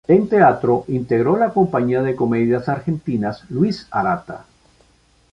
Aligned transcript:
En 0.07 0.27
teatro 0.27 0.83
integró 0.87 1.37
la 1.37 1.51
Compañía 1.53 2.01
de 2.01 2.15
Comedias 2.15 2.67
Argentinas 2.67 3.43
Luis 3.51 3.85
Arata. 3.91 4.45